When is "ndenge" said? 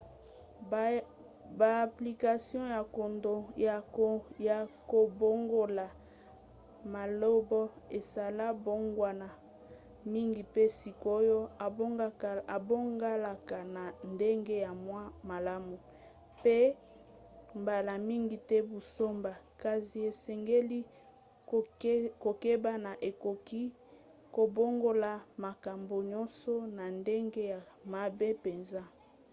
14.13-14.55, 26.99-27.41